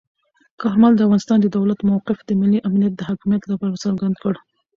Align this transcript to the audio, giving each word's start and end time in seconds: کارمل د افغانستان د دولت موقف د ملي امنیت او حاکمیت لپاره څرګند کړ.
کارمل 0.61 0.91
د 0.95 1.01
افغانستان 1.05 1.37
د 1.41 1.47
دولت 1.57 1.79
موقف 1.89 2.17
د 2.23 2.29
ملي 2.41 2.59
امنیت 2.67 2.93
او 2.99 3.07
حاکمیت 3.09 3.43
لپاره 3.51 3.81
څرګند 3.85 4.15
کړ. 4.23 4.33